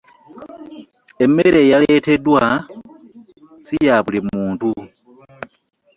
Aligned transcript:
Emmere 1.23 1.59
eyaleeteddwa 1.65 2.43
siyabuli 3.65 4.19
muntu 4.29 4.69